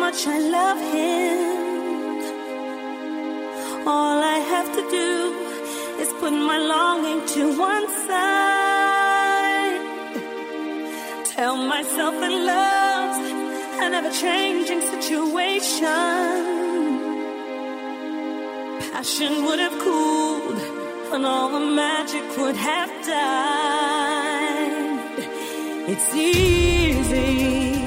much 0.00 0.26
I 0.26 0.38
love 0.38 0.80
him. 0.96 1.38
All 3.86 4.18
I 4.36 4.38
have 4.52 4.68
to 4.78 4.82
do 4.98 5.10
is 6.02 6.08
put 6.20 6.32
my 6.32 6.58
longing 6.74 7.20
to 7.34 7.42
one 7.70 7.86
side. 8.06 9.80
Tell 11.34 11.56
myself 11.74 12.14
that 12.22 12.34
love's 12.52 13.20
an 13.84 13.90
ever 13.98 14.12
changing 14.24 14.80
situation. 14.94 16.08
Passion 18.92 19.32
would 19.44 19.60
have 19.66 19.76
cooled, 19.86 20.60
and 21.12 21.22
all 21.26 21.48
the 21.58 21.64
magic 21.82 22.24
would 22.38 22.56
have 22.56 22.90
died. 23.06 24.40
It's 25.92 26.08
easy 26.14 27.79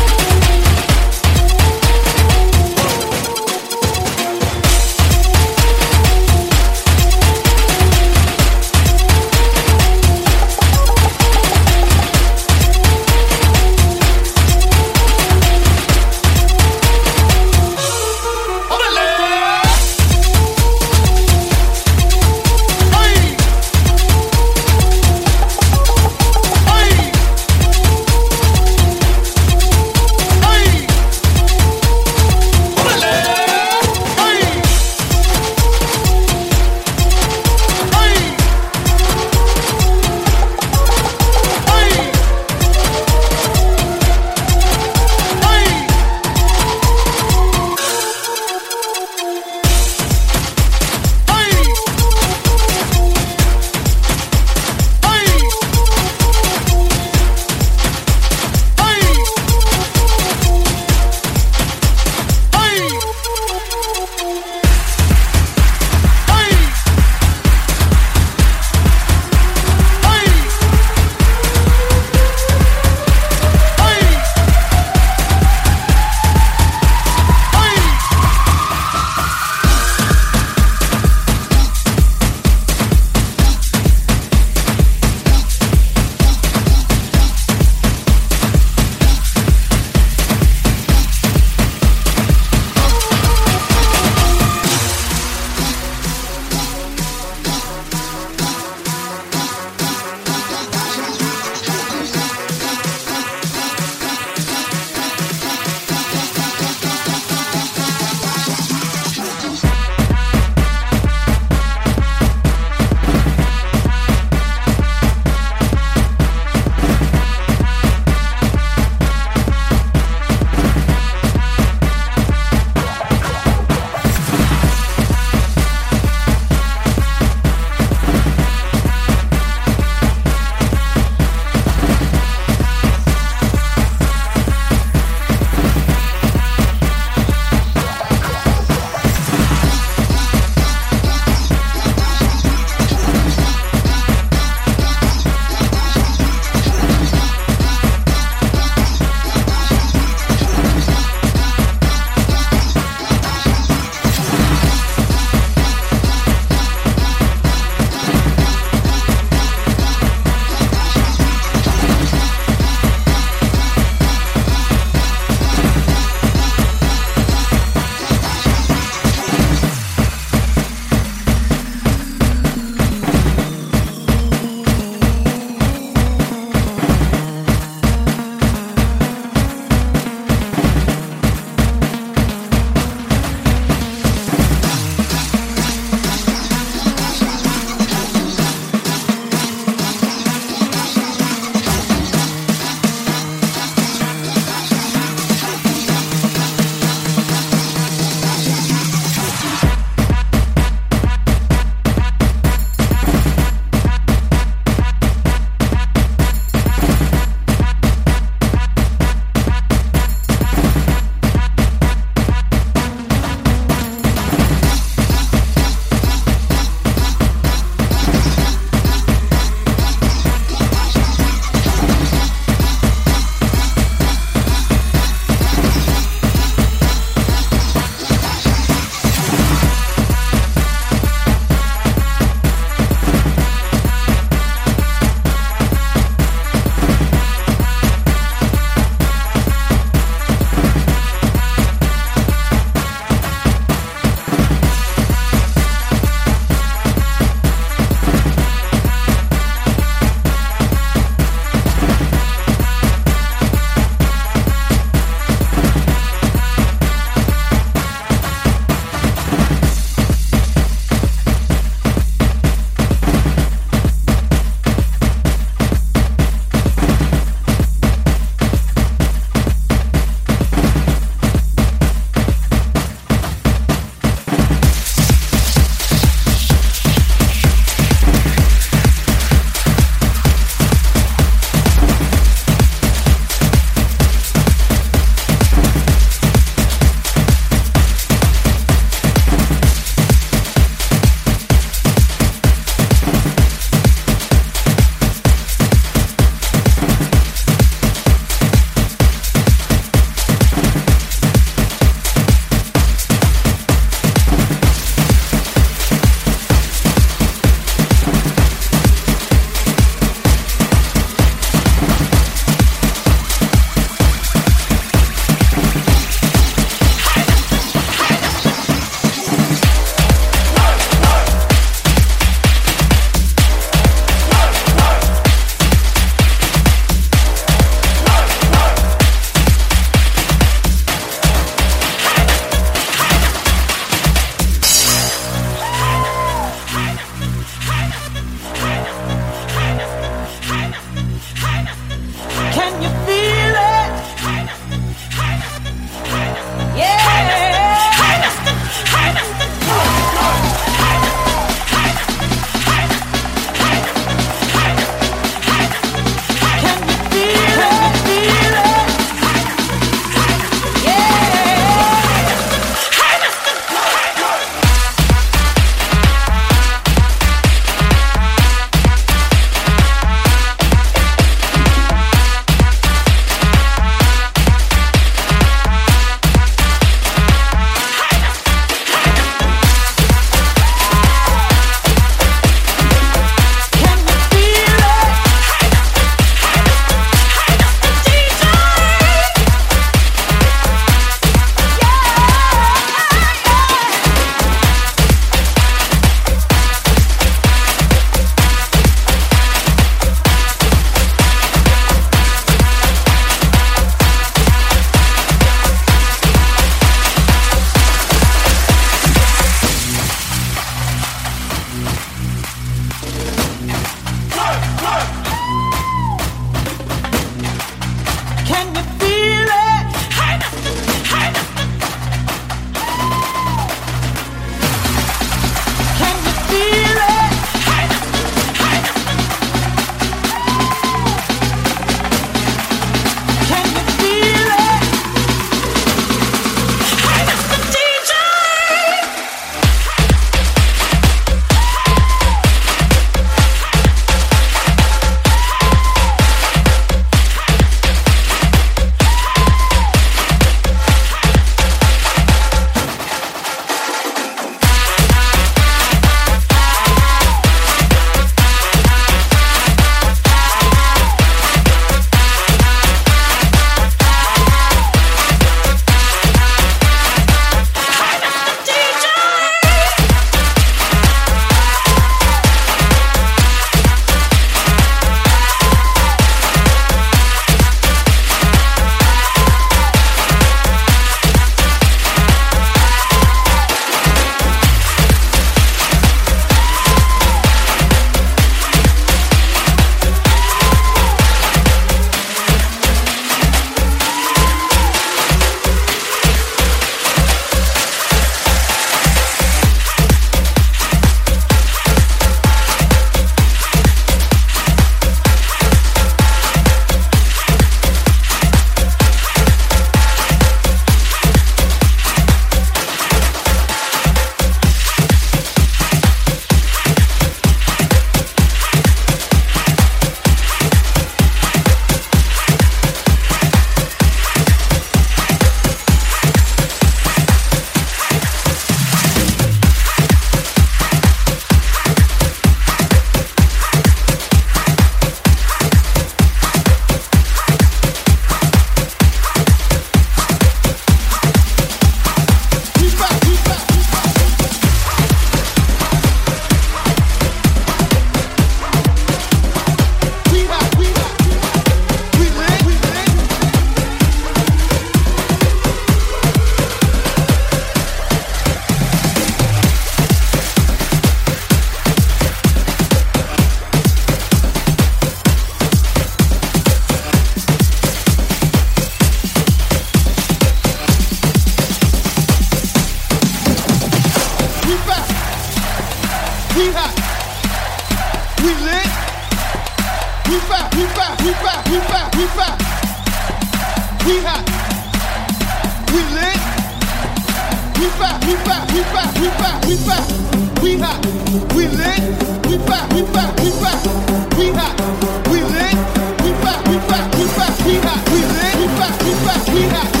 we 597.65 597.79
back, 597.79 598.05
we 598.09 598.21
back, 598.21 598.55
we 598.55 598.65
back, 598.67 599.03
we 599.03 599.13
back, 599.25 599.47
we 599.53 599.69
back. 599.69 600.00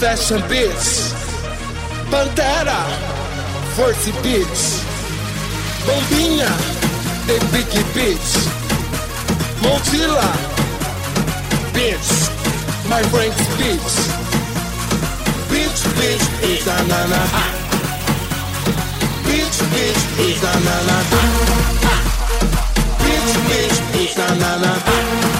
Fashion 0.00 0.40
Beats, 0.48 1.12
Pantera, 2.10 2.80
Force 3.76 4.10
Beats, 4.22 4.84
Bombinha, 5.84 6.52
The 7.26 7.36
Big 7.52 7.68
Beats, 7.94 8.32
Montilla, 9.60 10.30
Beats, 11.72 12.28
My 12.88 13.02
Frank's 13.12 13.44
Beats, 13.56 14.08
Beats, 15.48 15.82
Beats, 15.96 16.26
Beats, 16.40 16.64
Banana, 16.64 17.20
Beats, 19.24 19.60
Beats, 19.72 20.00
Beats, 20.16 20.40
Beats, 20.40 20.40
Beats, 20.40 20.40
Beats, 20.40 20.40
Banana, 20.40 20.96
Beats, 23.04 23.32
Beats, 23.48 23.80
Beats, 23.92 24.14
Banana. 24.14 25.39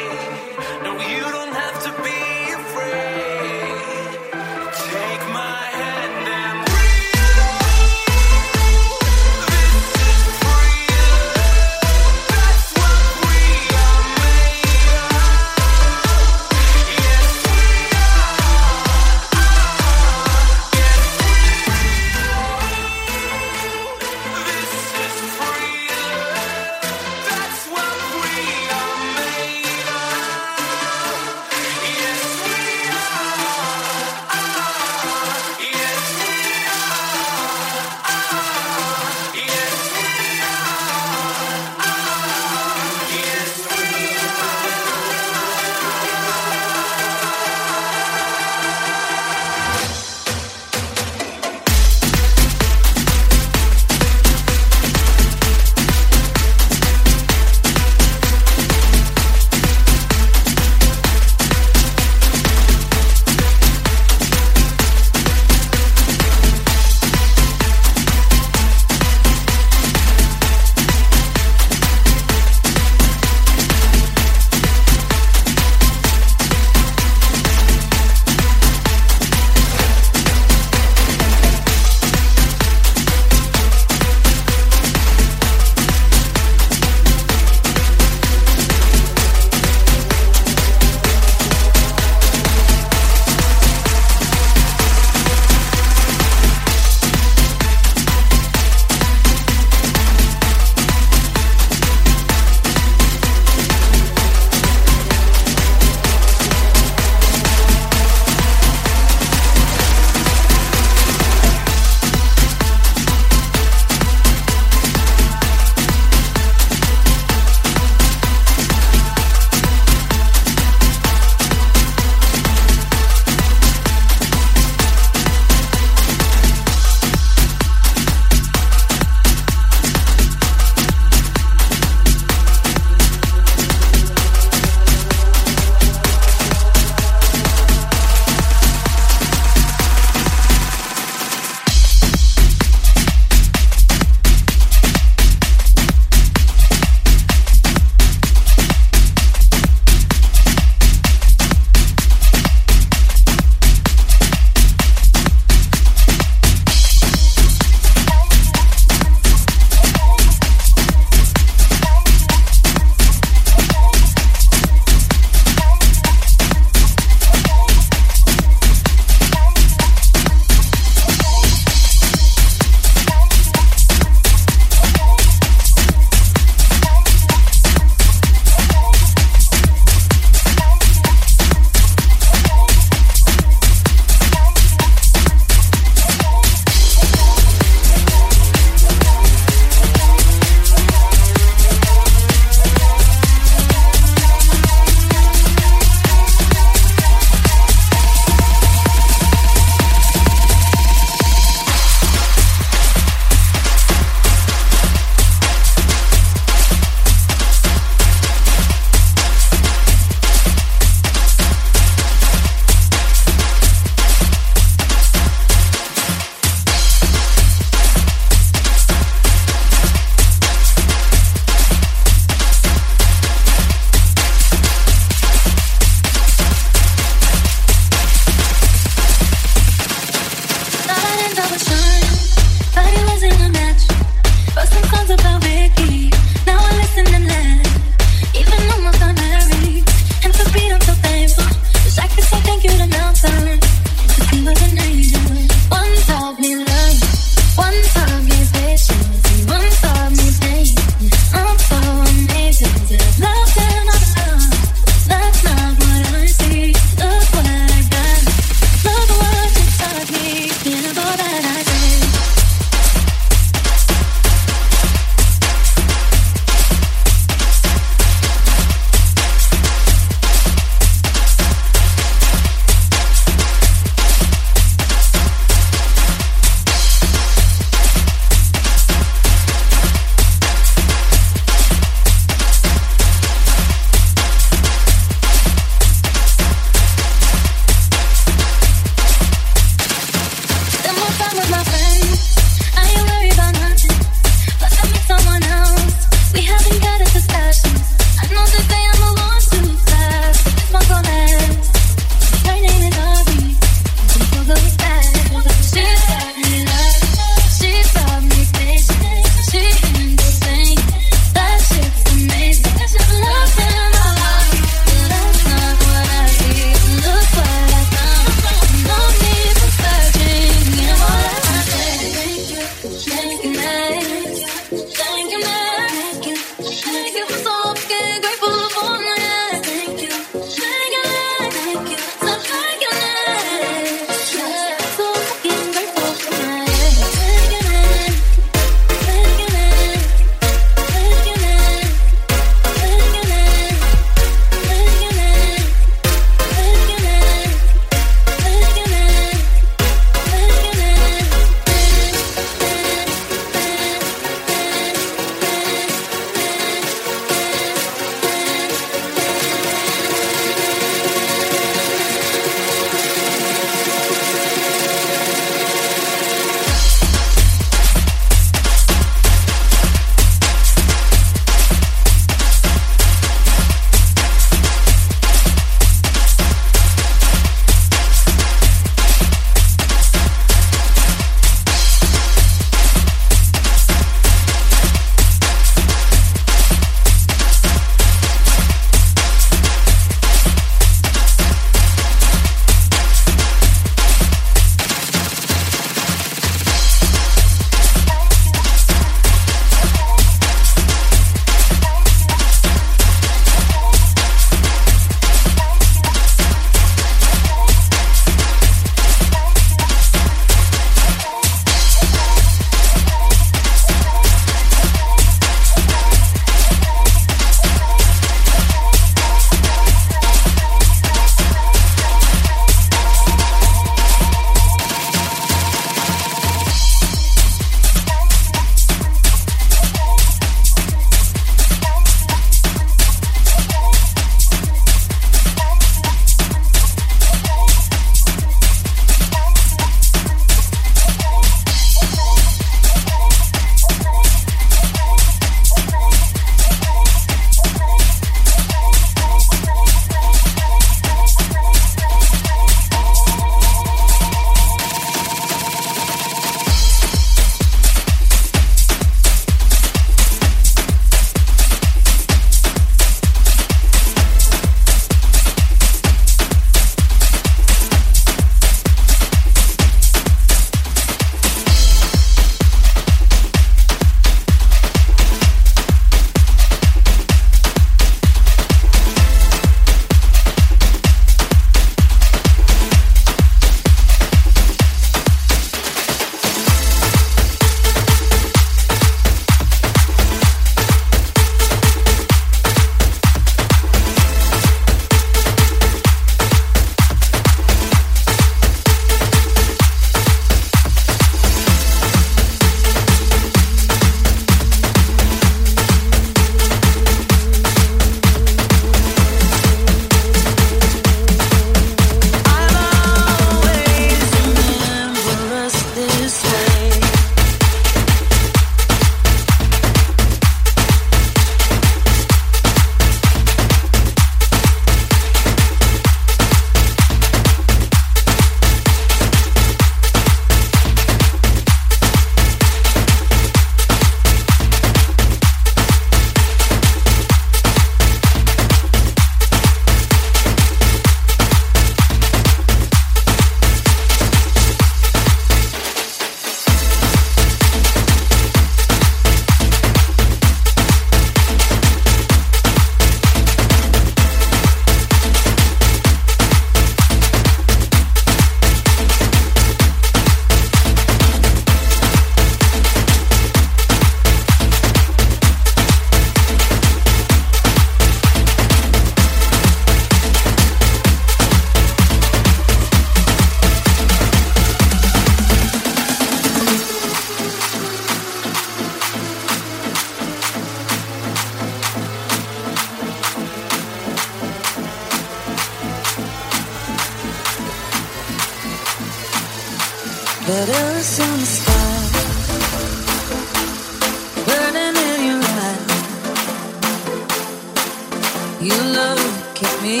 You 598.62 598.74
look 598.74 599.62
at 599.62 599.82
me, 599.82 600.00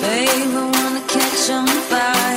babe. 0.00 0.54
I 0.54 0.70
wanna 0.72 1.00
catch 1.08 1.50
on 1.50 1.66
fire. 1.66 2.31